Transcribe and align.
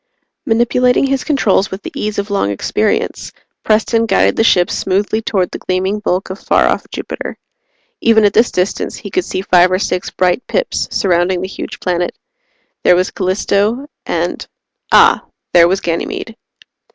Manipulating 0.47 1.05
his 1.05 1.23
controls 1.23 1.69
with 1.69 1.83
the 1.83 1.91
ease 1.95 2.17
of 2.17 2.31
long 2.31 2.49
experience, 2.49 3.31
Preston 3.63 4.07
guided 4.07 4.35
the 4.35 4.43
ship 4.43 4.71
smoothly 4.71 5.21
toward 5.21 5.51
the 5.51 5.59
gleaming 5.59 5.99
bulk 5.99 6.31
of 6.31 6.39
far 6.39 6.67
off 6.67 6.89
Jupiter. 6.89 7.37
Even 8.01 8.25
at 8.25 8.33
this 8.33 8.49
distance, 8.49 8.95
he 8.95 9.11
could 9.11 9.25
see 9.25 9.43
five 9.43 9.69
or 9.71 9.77
six 9.77 10.09
bright 10.09 10.41
pips 10.47 10.87
surrounding 10.89 11.41
the 11.41 11.47
huge 11.47 11.79
planet. 11.79 12.17
There 12.83 12.95
was 12.95 13.11
Callisto, 13.11 13.85
and 14.07 14.47
ah 14.91 15.23
there 15.53 15.67
was 15.67 15.81
Ganymede. 15.81 16.35